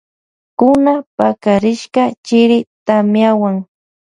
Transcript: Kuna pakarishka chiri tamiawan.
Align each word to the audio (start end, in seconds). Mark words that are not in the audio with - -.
Kuna 0.59 0.93
pakarishka 1.19 2.03
chiri 2.27 2.57
tamiawan. 2.87 3.55